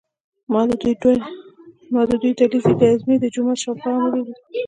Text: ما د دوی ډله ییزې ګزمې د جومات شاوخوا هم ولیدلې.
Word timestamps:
ما 0.51 0.61
د 0.69 0.71
دوی 0.81 0.93
ډله 2.39 2.57
ییزې 2.57 2.73
ګزمې 2.81 3.15
د 3.19 3.25
جومات 3.33 3.57
شاوخوا 3.63 3.91
هم 3.95 4.01
ولیدلې. 4.13 4.33